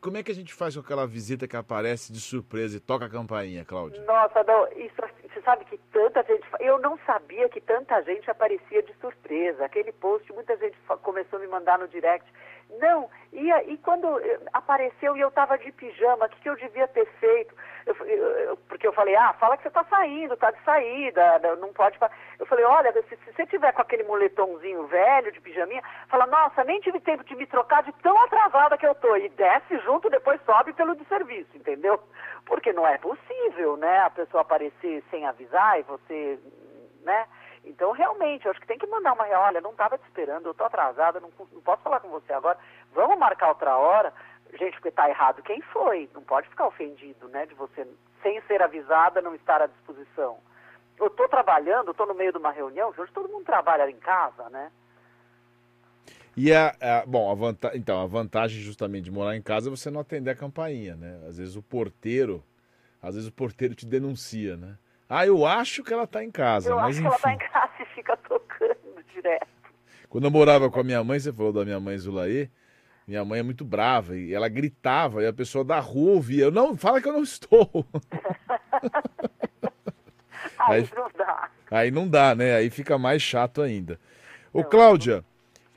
Como 0.00 0.18
é 0.18 0.22
que 0.22 0.30
a 0.30 0.34
gente 0.34 0.52
faz 0.52 0.74
com 0.74 0.80
aquela 0.80 1.06
visita 1.06 1.48
que 1.48 1.56
aparece 1.56 2.12
de 2.12 2.20
surpresa 2.20 2.76
e 2.76 2.80
toca 2.80 3.06
a 3.06 3.08
campainha, 3.08 3.64
Cláudia? 3.64 4.02
Nossa, 4.04 4.44
não, 4.44 4.68
isso, 4.72 4.94
você 5.22 5.40
sabe 5.40 5.64
que 5.64 5.78
tanta 5.92 6.22
gente. 6.24 6.44
Eu 6.60 6.78
não 6.78 6.98
sabia 7.06 7.48
que 7.48 7.60
tanta 7.60 8.02
gente 8.02 8.30
aparecia 8.30 8.82
de 8.82 8.94
surpresa. 9.00 9.64
Aquele 9.64 9.92
post, 9.92 10.30
muita 10.32 10.56
gente 10.58 10.76
começou 11.02 11.38
a 11.38 11.42
me 11.42 11.48
mandar 11.48 11.78
no 11.78 11.88
direct. 11.88 12.30
Não, 12.76 13.08
e, 13.32 13.50
e 13.50 13.78
quando 13.78 14.20
eh, 14.20 14.38
apareceu 14.52 15.16
e 15.16 15.20
eu 15.20 15.28
estava 15.28 15.56
de 15.56 15.72
pijama, 15.72 16.26
o 16.26 16.28
que, 16.28 16.40
que 16.40 16.48
eu 16.48 16.56
devia 16.56 16.86
ter 16.88 17.06
feito? 17.18 17.54
Eu, 17.86 17.94
eu, 18.06 18.56
porque 18.68 18.86
eu 18.86 18.92
falei, 18.92 19.16
ah, 19.16 19.32
fala 19.34 19.56
que 19.56 19.62
você 19.62 19.68
está 19.68 19.84
saindo, 19.84 20.34
está 20.34 20.50
de 20.50 20.62
saída, 20.62 21.56
não 21.56 21.72
pode. 21.72 21.98
Eu 22.38 22.46
falei, 22.46 22.64
olha, 22.64 22.92
se, 22.92 23.16
se, 23.16 23.32
você 23.32 23.46
tiver 23.46 23.72
com 23.72 23.80
aquele 23.80 24.02
moletomzinho 24.04 24.86
velho 24.86 25.32
de 25.32 25.40
pijaminha, 25.40 25.82
fala, 26.08 26.26
nossa, 26.26 26.62
nem 26.64 26.80
tive 26.80 27.00
tempo 27.00 27.24
de 27.24 27.34
me 27.34 27.46
trocar 27.46 27.82
de 27.82 27.92
tão 28.02 28.16
atrasada 28.24 28.76
que 28.76 28.86
eu 28.86 28.94
tô. 28.94 29.16
E 29.16 29.30
desce 29.30 29.78
junto, 29.78 30.10
depois 30.10 30.40
sobe 30.44 30.74
pelo 30.74 30.94
de 30.94 31.04
serviço, 31.06 31.56
entendeu? 31.56 31.98
Porque 32.44 32.72
não 32.72 32.86
é 32.86 32.98
possível, 32.98 33.78
né, 33.78 34.00
a 34.00 34.10
pessoa 34.10 34.42
aparecer 34.42 35.02
sem 35.10 35.26
avisar 35.26 35.80
e 35.80 35.82
você, 35.84 36.38
né? 37.02 37.26
Então, 37.64 37.92
realmente, 37.92 38.44
eu 38.44 38.50
acho 38.50 38.60
que 38.60 38.66
tem 38.66 38.78
que 38.78 38.86
mandar 38.86 39.12
uma. 39.12 39.24
Olha, 39.24 39.60
não 39.60 39.72
estava 39.72 39.98
te 39.98 40.04
esperando, 40.04 40.46
eu 40.46 40.52
estou 40.52 40.66
atrasada, 40.66 41.20
não, 41.20 41.30
não, 41.52 41.60
posso 41.60 41.82
falar 41.82 42.00
com 42.00 42.08
você 42.08 42.32
agora. 42.32 42.58
Vamos 42.94 43.18
marcar 43.18 43.48
outra 43.48 43.76
hora. 43.76 44.12
Gente, 44.58 44.74
porque 44.74 44.88
está 44.88 45.08
errado 45.08 45.42
quem 45.42 45.60
foi. 45.60 46.08
Não 46.14 46.22
pode 46.22 46.48
ficar 46.48 46.66
ofendido, 46.66 47.28
né, 47.28 47.46
de 47.46 47.54
você, 47.54 47.86
sem 48.22 48.40
ser 48.42 48.62
avisada, 48.62 49.20
não 49.20 49.34
estar 49.34 49.60
à 49.60 49.66
disposição. 49.66 50.38
Eu 50.98 51.08
estou 51.08 51.28
trabalhando, 51.28 51.90
estou 51.90 52.06
no 52.06 52.14
meio 52.14 52.32
de 52.32 52.38
uma 52.38 52.50
reunião, 52.50 52.92
hoje 52.96 53.12
todo 53.12 53.28
mundo 53.28 53.44
trabalha 53.44 53.88
em 53.88 53.98
casa, 53.98 54.48
né? 54.48 54.72
E 56.36 56.52
a, 56.52 56.74
a 56.80 57.04
bom, 57.04 57.30
a 57.30 57.34
vanta, 57.34 57.72
então, 57.74 58.00
a 58.00 58.06
vantagem 58.06 58.60
justamente 58.60 59.04
de 59.04 59.10
morar 59.10 59.36
em 59.36 59.42
casa 59.42 59.68
é 59.68 59.70
você 59.70 59.90
não 59.90 60.00
atender 60.00 60.30
a 60.30 60.36
campainha, 60.36 60.94
né? 60.94 61.20
Às 61.28 61.38
vezes 61.38 61.56
o 61.56 61.62
porteiro, 61.62 62.44
às 63.02 63.14
vezes 63.14 63.28
o 63.28 63.32
porteiro 63.32 63.74
te 63.74 63.84
denuncia, 63.84 64.56
né? 64.56 64.78
Ah, 65.08 65.26
eu 65.26 65.46
acho 65.46 65.82
que 65.82 65.92
ela 65.92 66.04
está 66.04 66.22
em 66.22 66.30
casa. 66.30 66.70
Eu 66.70 66.76
mas 66.76 66.96
acho 66.96 67.00
enfim. 67.00 67.02
que 67.02 67.06
ela 67.06 67.16
está 67.16 67.32
em 67.32 67.38
casa 67.38 67.72
e 67.80 67.84
fica 67.94 68.16
tocando 68.16 69.04
direto. 69.14 69.46
Quando 70.08 70.24
eu 70.24 70.30
morava 70.30 70.70
com 70.70 70.80
a 70.80 70.84
minha 70.84 71.02
mãe, 71.02 71.18
você 71.18 71.32
falou 71.32 71.52
da 71.52 71.64
minha 71.64 71.80
mãe 71.80 71.96
Zulaí, 71.96 72.50
minha 73.06 73.24
mãe 73.24 73.40
é 73.40 73.42
muito 73.42 73.64
brava 73.64 74.16
e 74.16 74.34
ela 74.34 74.48
gritava 74.48 75.22
e 75.22 75.26
a 75.26 75.32
pessoa 75.32 75.64
da 75.64 75.80
rua 75.80 76.12
ouvia. 76.12 76.44
Eu 76.44 76.50
não, 76.50 76.76
fala 76.76 77.00
que 77.00 77.08
eu 77.08 77.12
não 77.12 77.22
estou. 77.22 77.86
aí, 80.58 80.82
aí, 80.82 80.88
não 80.94 81.10
dá. 81.16 81.50
Aí 81.70 81.90
não 81.90 82.08
dá, 82.08 82.34
né? 82.34 82.54
Aí 82.56 82.68
fica 82.68 82.98
mais 82.98 83.22
chato 83.22 83.62
ainda. 83.62 83.98
Ô, 84.52 84.62
Cláudia, 84.62 85.24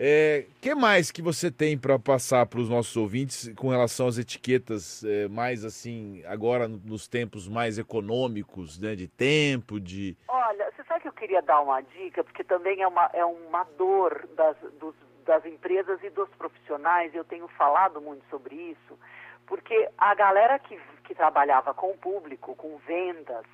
é, 0.03 0.47
que 0.59 0.73
mais 0.73 1.11
que 1.11 1.21
você 1.21 1.51
tem 1.51 1.77
para 1.77 1.99
passar 1.99 2.47
para 2.47 2.59
os 2.59 2.67
nossos 2.67 2.97
ouvintes 2.97 3.53
com 3.55 3.69
relação 3.69 4.07
às 4.07 4.17
etiquetas 4.17 5.03
é, 5.03 5.27
mais 5.27 5.63
assim, 5.63 6.23
agora 6.25 6.67
nos 6.67 7.07
tempos 7.07 7.47
mais 7.47 7.77
econômicos, 7.77 8.79
né, 8.79 8.95
de 8.95 9.07
tempo, 9.07 9.79
de... 9.79 10.17
Olha, 10.27 10.71
você 10.71 10.83
sabe 10.85 11.01
que 11.01 11.07
eu 11.07 11.13
queria 11.13 11.43
dar 11.43 11.61
uma 11.61 11.81
dica, 11.81 12.23
porque 12.23 12.43
também 12.43 12.81
é 12.81 12.87
uma, 12.87 13.11
é 13.13 13.23
uma 13.23 13.63
dor 13.77 14.27
das, 14.35 14.57
dos, 14.79 14.95
das 15.23 15.45
empresas 15.45 16.01
e 16.01 16.09
dos 16.09 16.29
profissionais, 16.29 17.13
eu 17.13 17.23
tenho 17.23 17.47
falado 17.49 18.01
muito 18.01 18.25
sobre 18.31 18.55
isso, 18.55 18.97
porque 19.45 19.87
a 19.99 20.15
galera 20.15 20.57
que, 20.57 20.79
que 21.03 21.13
trabalhava 21.13 21.75
com 21.75 21.91
o 21.91 21.97
público, 21.97 22.55
com 22.55 22.75
vendas, 22.87 23.45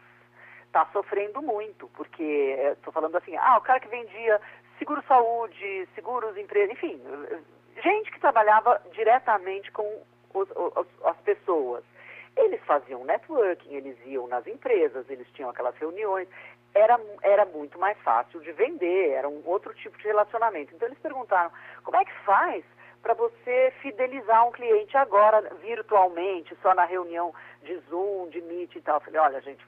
está 0.67 0.85
sosofrendo 0.93 1.41
muito, 1.41 1.89
porque 1.89 2.23
estou 2.71 2.93
falando 2.93 3.17
assim, 3.17 3.35
ah, 3.35 3.57
o 3.57 3.61
cara 3.61 3.81
que 3.81 3.89
vendia 3.89 4.39
seguro-saúde, 4.77 5.87
seguros, 5.95 6.37
empresas, 6.37 6.71
enfim, 6.71 7.01
gente 7.83 8.11
que 8.11 8.19
trabalhava 8.19 8.81
diretamente 8.91 9.71
com 9.71 10.01
os, 10.33 10.49
os, 10.51 10.87
as 11.03 11.17
pessoas. 11.17 11.83
Eles 12.35 12.61
faziam 12.65 13.03
networking, 13.03 13.73
eles 13.73 13.97
iam 14.05 14.27
nas 14.27 14.45
empresas, 14.45 15.09
eles 15.09 15.27
tinham 15.33 15.49
aquelas 15.49 15.75
reuniões. 15.77 16.27
Era, 16.73 16.99
era 17.23 17.45
muito 17.45 17.79
mais 17.79 17.97
fácil 18.01 18.39
de 18.41 18.51
vender, 18.51 19.09
era 19.09 19.27
um 19.27 19.41
outro 19.45 19.73
tipo 19.73 19.97
de 19.97 20.03
relacionamento. 20.03 20.73
Então 20.75 20.87
eles 20.87 20.99
perguntaram, 20.99 21.51
como 21.83 21.97
é 21.97 22.05
que 22.05 22.13
faz 22.23 22.63
para 23.01 23.15
você 23.15 23.73
fidelizar 23.81 24.47
um 24.47 24.51
cliente 24.51 24.95
agora 24.95 25.41
virtualmente, 25.55 26.55
só 26.61 26.75
na 26.75 26.85
reunião 26.85 27.33
de 27.63 27.77
Zoom, 27.89 28.29
de 28.29 28.41
Meet 28.41 28.75
e 28.75 28.81
tal? 28.81 28.97
Eu 28.97 29.01
falei, 29.01 29.19
olha, 29.19 29.41
gente, 29.41 29.65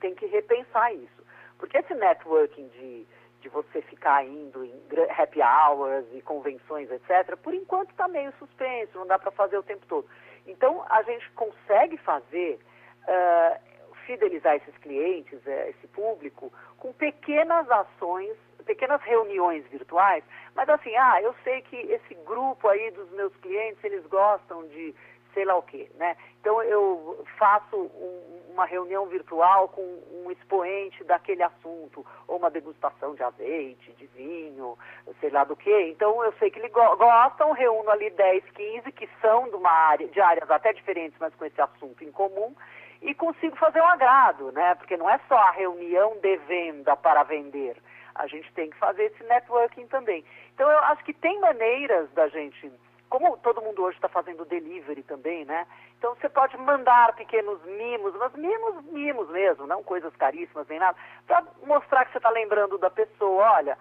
tem 0.00 0.14
que 0.14 0.26
repensar 0.26 0.92
isso. 0.92 1.20
Porque 1.58 1.78
esse 1.78 1.94
networking 1.94 2.68
de 2.68 3.06
de 3.40 3.48
você 3.48 3.80
ficar 3.82 4.24
indo 4.24 4.64
em 4.64 4.72
happy 5.18 5.40
hours 5.40 6.06
e 6.12 6.20
convenções, 6.22 6.90
etc., 6.90 7.36
por 7.36 7.54
enquanto 7.54 7.90
está 7.90 8.06
meio 8.08 8.32
suspenso, 8.38 8.98
não 8.98 9.06
dá 9.06 9.18
para 9.18 9.30
fazer 9.30 9.58
o 9.58 9.62
tempo 9.62 9.84
todo. 9.86 10.06
Então, 10.46 10.84
a 10.88 11.02
gente 11.02 11.30
consegue 11.32 11.96
fazer, 11.98 12.58
uh, 13.02 13.94
fidelizar 14.06 14.56
esses 14.56 14.76
clientes, 14.78 15.38
uh, 15.46 15.68
esse 15.68 15.86
público, 15.88 16.52
com 16.78 16.92
pequenas 16.92 17.70
ações, 17.70 18.36
pequenas 18.64 19.00
reuniões 19.02 19.66
virtuais, 19.68 20.22
mas 20.54 20.68
assim, 20.68 20.94
ah, 20.96 21.20
eu 21.22 21.34
sei 21.42 21.62
que 21.62 21.76
esse 21.76 22.14
grupo 22.26 22.68
aí 22.68 22.90
dos 22.90 23.10
meus 23.10 23.34
clientes, 23.36 23.82
eles 23.82 24.06
gostam 24.06 24.66
de 24.68 24.94
sei 25.34 25.44
lá 25.44 25.56
o 25.56 25.62
quê, 25.62 25.90
né? 25.96 26.16
Então 26.40 26.62
eu 26.62 27.24
faço 27.38 27.76
um, 27.76 28.40
uma 28.52 28.64
reunião 28.64 29.06
virtual 29.06 29.68
com 29.68 29.82
um 29.82 30.30
expoente 30.30 31.02
daquele 31.04 31.42
assunto, 31.42 32.04
ou 32.26 32.36
uma 32.36 32.50
degustação 32.50 33.14
de 33.14 33.22
azeite, 33.22 33.92
de 33.92 34.06
vinho, 34.08 34.76
sei 35.20 35.30
lá 35.30 35.44
do 35.44 35.56
quê. 35.56 35.88
Então 35.90 36.22
eu 36.24 36.32
sei 36.34 36.50
que 36.50 36.58
eles 36.58 36.72
go 36.72 36.96
gostam, 36.96 37.52
reúno 37.52 37.90
ali 37.90 38.10
10, 38.10 38.44
15 38.50 38.92
que 38.92 39.08
são 39.20 39.48
de 39.48 39.56
uma 39.56 39.70
área, 39.70 40.08
de 40.08 40.20
áreas 40.20 40.50
até 40.50 40.72
diferentes, 40.72 41.18
mas 41.18 41.34
com 41.34 41.44
esse 41.44 41.60
assunto 41.60 42.04
em 42.04 42.12
comum, 42.12 42.54
e 43.02 43.14
consigo 43.14 43.56
fazer 43.56 43.80
um 43.80 43.86
agrado, 43.86 44.52
né? 44.52 44.74
Porque 44.74 44.96
não 44.96 45.08
é 45.08 45.18
só 45.26 45.36
a 45.36 45.52
reunião 45.52 46.16
de 46.20 46.36
venda 46.36 46.94
para 46.96 47.22
vender. 47.22 47.76
A 48.14 48.26
gente 48.26 48.52
tem 48.52 48.68
que 48.68 48.76
fazer 48.76 49.04
esse 49.04 49.24
networking 49.24 49.86
também. 49.86 50.24
Então 50.54 50.70
eu 50.70 50.78
acho 50.80 51.02
que 51.04 51.14
tem 51.14 51.40
maneiras 51.40 52.10
da 52.12 52.28
gente 52.28 52.70
como 53.10 53.36
todo 53.38 53.60
mundo 53.60 53.82
hoje 53.82 53.96
está 53.96 54.08
fazendo 54.08 54.44
delivery 54.44 55.02
também, 55.02 55.44
né? 55.44 55.66
Então 55.98 56.14
você 56.14 56.28
pode 56.28 56.56
mandar 56.56 57.12
pequenos 57.16 57.60
mimos, 57.64 58.14
mas 58.14 58.32
mimos, 58.34 58.84
mimos 58.84 59.28
mesmo, 59.30 59.66
não 59.66 59.82
coisas 59.82 60.14
caríssimas 60.14 60.66
nem 60.68 60.78
nada, 60.78 60.96
para 61.26 61.44
mostrar 61.66 62.04
que 62.04 62.12
você 62.12 62.18
está 62.18 62.30
lembrando 62.30 62.78
da 62.78 62.88
pessoa, 62.88 63.50
olha, 63.56 63.76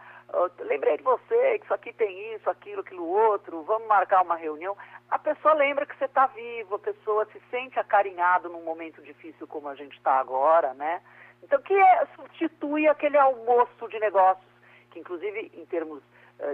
lembrei 0.62 0.98
de 0.98 1.04
você, 1.04 1.60
que 1.60 1.66
isso 1.66 1.74
aqui 1.74 1.94
tem 1.94 2.34
isso, 2.34 2.50
aquilo, 2.50 2.82
aquilo 2.82 3.06
outro, 3.06 3.62
vamos 3.64 3.88
marcar 3.88 4.24
uma 4.24 4.36
reunião. 4.36 4.76
A 5.12 5.20
pessoa 5.20 5.54
lembra 5.54 5.86
que 5.86 5.96
você 5.96 6.06
está 6.06 6.26
vivo, 6.28 6.76
a 6.76 6.80
pessoa 6.80 7.26
se 7.26 7.40
sente 7.52 7.80
acarinhado 7.80 8.50
num 8.50 8.64
momento 8.64 9.00
difícil 9.02 9.48
como 9.48 9.70
a 9.70 9.76
gente 9.76 9.96
está 9.96 10.20
agora, 10.20 10.74
né? 10.74 11.02
Então 11.44 11.62
que 11.62 11.74
é, 11.74 12.08
substitui 12.16 12.88
aquele 12.88 13.18
almoço 13.18 13.88
de 13.90 14.00
negócios, 14.00 14.50
que 14.90 15.00
inclusive 15.00 15.52
em 15.54 15.66
termos 15.68 16.02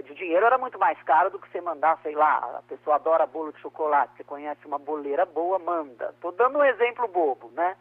de 0.04 0.14
dinheiro 0.14 0.44
era 0.46 0.58
muito 0.58 0.78
mais 0.78 1.00
caro 1.02 1.30
do 1.30 1.38
que 1.38 1.48
você 1.48 1.60
mandar, 1.60 1.98
sei 2.02 2.14
lá, 2.14 2.58
a 2.58 2.62
pessoa 2.62 2.96
adora 2.96 3.26
bolo 3.26 3.52
de 3.52 3.60
chocolate, 3.60 4.16
você 4.16 4.24
conhece 4.24 4.66
uma 4.66 4.78
boleira 4.78 5.24
boa, 5.24 5.58
manda. 5.58 6.10
Estou 6.10 6.32
dando 6.32 6.58
um 6.58 6.64
exemplo 6.64 7.06
bobo, 7.06 7.50
né? 7.52 7.76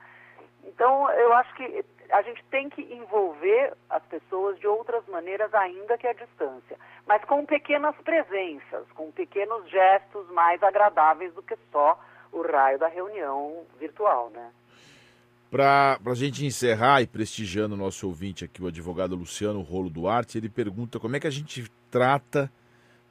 Então, 0.63 1.09
eu 1.11 1.33
acho 1.33 1.53
que 1.55 1.85
a 2.11 2.21
gente 2.21 2.43
tem 2.45 2.69
que 2.69 2.81
envolver 2.81 3.73
as 3.89 4.03
pessoas 4.03 4.59
de 4.59 4.67
outras 4.67 5.05
maneiras, 5.07 5.53
ainda 5.53 5.97
que 5.97 6.07
à 6.07 6.13
distância, 6.13 6.77
mas 7.07 7.23
com 7.25 7.45
pequenas 7.45 7.95
presenças, 7.97 8.85
com 8.93 9.11
pequenos 9.11 9.67
gestos 9.69 10.29
mais 10.29 10.61
agradáveis 10.61 11.33
do 11.33 11.41
que 11.41 11.57
só 11.71 11.99
o 12.31 12.41
raio 12.41 12.77
da 12.77 12.87
reunião 12.87 13.65
virtual, 13.79 14.29
né? 14.29 14.51
Para 15.51 15.99
a 16.05 16.13
gente 16.15 16.45
encerrar 16.45 17.01
e 17.01 17.07
prestigiando 17.07 17.75
o 17.75 17.77
nosso 17.77 18.07
ouvinte 18.07 18.43
aqui, 18.43 18.61
o 18.61 18.67
advogado 18.67 19.15
Luciano 19.15 19.61
Rolo 19.61 19.89
Duarte, 19.89 20.37
ele 20.37 20.49
pergunta 20.49 20.99
como 20.99 21.15
é 21.15 21.19
que 21.19 21.27
a 21.27 21.31
gente 21.31 21.69
trata 21.89 22.51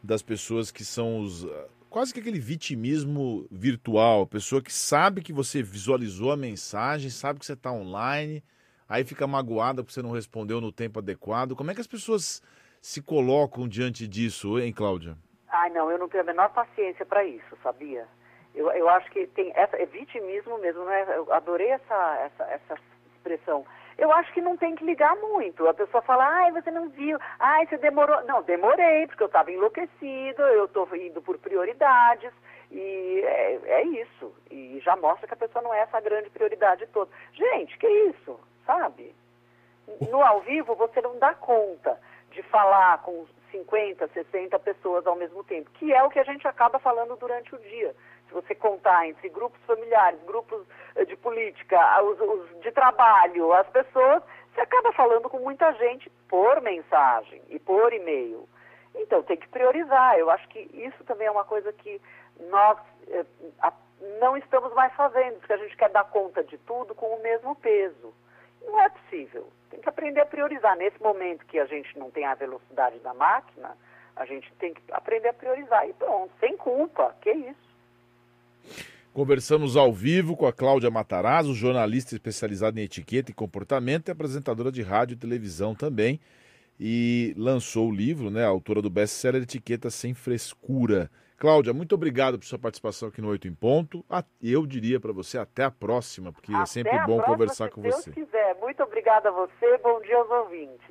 das 0.03 0.21
pessoas 0.21 0.71
que 0.71 0.85
são 0.85 1.21
os 1.21 1.47
quase 1.95 2.12
que 2.12 2.19
aquele 2.19 2.41
vitimismo 2.41 3.47
virtual, 3.49 4.26
pessoa 4.26 4.61
que 4.61 4.73
sabe 4.73 5.23
que 5.23 5.33
você 5.33 5.62
visualizou 5.62 6.33
a 6.33 6.37
mensagem, 6.37 7.09
sabe 7.09 7.38
que 7.38 7.47
você 7.47 7.53
está 7.53 7.71
online, 7.71 8.43
aí 8.88 9.05
fica 9.05 9.29
magoada 9.29 9.81
porque 9.81 9.95
você 9.95 10.03
não 10.03 10.11
respondeu 10.11 10.61
no 10.61 10.73
tempo 10.73 10.99
adequado. 10.99 11.55
Como 11.55 11.71
é 11.71 11.75
que 11.75 11.81
as 11.81 11.87
pessoas 11.87 12.43
se 12.83 13.00
colocam 13.00 13.69
diante 13.69 14.09
disso, 14.09 14.59
hein, 14.59 14.73
Cláudia? 14.73 15.17
Ai, 15.49 15.71
não, 15.71 15.88
eu 15.88 15.97
não 15.97 16.09
tenho 16.09 16.25
a 16.25 16.26
menor 16.26 16.53
paciência 16.53 17.07
para 17.07 17.25
isso, 17.25 17.57
sabia? 17.62 18.09
Eu, 18.54 18.70
eu 18.70 18.88
acho 18.88 19.11
que 19.11 19.26
tem 19.28 19.52
essa 19.54 19.76
é 19.76 19.87
vitimismo 19.87 20.58
mesmo, 20.58 20.84
né? 20.84 21.04
Eu 21.16 21.32
adorei 21.32 21.68
essa, 21.70 22.18
essa, 22.20 22.44
essa 22.44 22.78
expressão. 23.16 23.64
Eu 23.96 24.12
acho 24.12 24.32
que 24.32 24.40
não 24.40 24.56
tem 24.56 24.75
que 24.75 24.84
ligar 24.84 25.14
muito. 25.16 25.66
A 25.68 25.75
pessoa 25.75 26.02
fala, 26.02 26.26
ai, 26.26 26.52
você 26.52 26.70
não 26.70 26.88
viu, 26.88 27.18
ai, 27.38 27.66
você 27.66 27.78
demorou. 27.78 28.25
Não, 28.25 28.42
demorei, 28.42 29.06
porque 29.06 29.23
eu 29.23 29.28
estava 29.28 29.50
enlouquecido, 29.50 30.42
eu 30.42 30.64
estou 30.66 30.88
indo 30.96 31.23
por 31.23 31.38
prioridades, 31.38 32.32
e 32.70 33.23
é, 33.25 33.61
é, 33.66 33.82
isso. 33.84 34.34
E 34.50 34.80
já 34.84 34.96
mostra 34.96 35.26
que 35.26 35.34
a 35.34 35.37
pessoa 35.37 35.62
não 35.62 35.73
é 35.73 35.80
essa 35.80 36.00
grande 36.00 36.30
prioridade 36.30 36.87
toda. 36.88 37.11
Gente, 37.32 37.78
que 37.78 37.87
isso, 37.87 38.38
sabe? 38.66 39.14
No 40.11 40.23
ao 40.23 40.40
vivo 40.40 40.75
você 40.75 41.00
não 41.00 41.18
dá 41.18 41.34
conta 41.34 41.99
de 42.30 42.42
falar 42.42 42.99
com 43.02 43.26
50, 43.52 44.08
60 44.08 44.58
pessoas 44.58 45.06
ao 45.06 45.14
mesmo 45.14 45.44
tempo, 45.44 45.70
que 45.75 45.92
é 45.92 46.02
o 46.02 46.11
que 46.11 46.18
a 46.18 46.25
gente 46.25 46.46
acaba 46.49 46.80
falando 46.80 47.16
durante 47.16 47.54
o 47.54 47.58
dia. 47.58 47.94
Você 48.35 48.55
contar 48.55 49.09
entre 49.09 49.29
grupos 49.29 49.61
familiares, 49.64 50.21
grupos 50.25 50.67
eh, 50.97 51.05
de 51.05 51.17
política, 51.17 52.03
os, 52.03 52.21
os 52.21 52.61
de 52.61 52.71
trabalho, 52.73 53.53
as 53.53 53.67
pessoas, 53.69 54.23
você 54.53 54.61
acaba 54.61 54.93
falando 54.93 55.31
com 55.31 55.38
muita 55.38 55.73
gente 55.75 56.11
por 56.29 56.61
mensagem 56.61 57.41
e 57.49 57.59
por 57.59 57.93
e-mail. 57.93 58.49
Então 58.97 59.23
tem 59.23 59.37
que 59.37 59.49
priorizar. 59.49 60.19
Eu 60.19 60.31
acho 60.31 60.47
que 60.49 60.69
isso 60.73 61.03
também 61.05 61.26
é 61.26 61.31
uma 61.31 61.45
coisa 61.45 61.73
que 61.73 62.00
nós 62.50 62.79
eh, 63.09 63.25
não 64.21 64.37
estamos 64.37 64.73
mais 64.75 64.93
fazendo, 64.95 65.38
porque 65.38 65.53
a 65.53 65.59
gente 65.59 65.76
quer 65.76 65.91
dar 65.91 66.05
conta 66.05 66.43
de 66.43 66.59
tudo 66.59 66.95
com 66.95 67.07
o 67.07 67.23
mesmo 67.23 67.55
peso. 67.57 68.14
Não 68.62 68.81
é 68.81 68.88
possível. 68.88 69.49
Tem 69.71 69.81
que 69.81 69.88
aprender 69.88 70.21
a 70.21 70.26
priorizar. 70.26 70.76
Nesse 70.76 71.00
momento 71.03 71.47
que 71.47 71.59
a 71.59 71.67
gente 71.67 71.99
não 71.99 72.11
tem 72.11 72.25
a 72.25 72.35
velocidade 72.35 72.99
da 73.00 73.14
máquina, 73.14 73.76
a 74.17 74.25
gente 74.25 74.53
tem 74.55 74.73
que 74.75 74.83
aprender 74.93 75.29
a 75.29 75.35
priorizar 75.35 75.88
e 75.88 75.93
pronto, 75.93 76.33
sem 76.41 76.57
culpa. 76.57 77.14
Que 77.21 77.31
isso? 77.31 77.74
Conversamos 79.12 79.76
ao 79.76 79.92
vivo 79.92 80.37
com 80.37 80.44
a 80.44 80.52
Cláudia 80.52 80.90
Matarazzo, 80.90 81.54
jornalista 81.54 82.14
especializada 82.14 82.80
em 82.80 82.85
etiqueta 82.85 83.30
e 83.30 83.35
comportamento 83.35 84.09
e 84.09 84.11
apresentadora 84.11 84.73
de 84.73 84.83
rádio 84.83 85.14
e 85.14 85.16
televisão 85.16 85.73
também. 85.73 86.21
E 86.80 87.33
lançou 87.37 87.88
o 87.88 87.94
livro, 87.94 88.28
né? 88.28 88.44
autora 88.44 88.83
do 88.83 88.90
best-seller 88.90 89.42
Etiqueta 89.42 89.88
Sem 89.88 90.14
Frescura. 90.14 91.09
Cláudia, 91.37 91.73
muito 91.73 91.94
obrigado 91.94 92.38
por 92.38 92.44
sua 92.44 92.59
participação 92.59 93.09
aqui 93.09 93.21
no 93.21 93.28
Oito 93.28 93.47
em 93.47 93.54
Ponto. 93.54 94.04
Eu 94.42 94.66
diria 94.66 94.99
para 94.99 95.12
você 95.12 95.38
até 95.38 95.62
a 95.62 95.71
próxima, 95.71 96.33
porque 96.33 96.50
é 96.50 96.54
até 96.54 96.62
é 96.62 96.66
sempre 96.66 96.99
bom 97.00 97.16
próxima, 97.16 97.25
conversar 97.26 97.71
com 97.71 97.83
Deus 97.83 97.94
você. 97.94 98.11
Quiser. 98.11 98.56
Muito 98.61 98.83
obrigada 98.83 99.28
a 99.28 99.33
você, 99.33 99.78
bom 99.78 100.00
dia 100.00 100.16
aos 100.16 100.30
ouvintes. 100.30 100.88